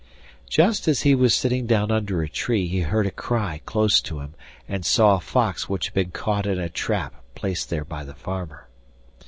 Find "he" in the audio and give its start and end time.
1.03-1.13, 2.67-2.79